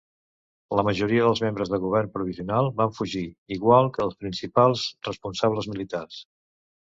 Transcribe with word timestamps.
La 0.77 0.83
majoria 0.85 1.25
dels 1.27 1.41
membres 1.43 1.69
del 1.73 1.81
govern 1.83 2.09
provisional 2.15 2.71
van 2.79 2.95
fugir, 3.01 3.23
igual 3.57 3.91
que 3.97 4.03
els 4.07 4.17
principals 4.25 4.87
responsables 5.11 5.69
militars. 5.75 6.19